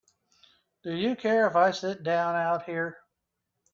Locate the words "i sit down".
1.55-2.35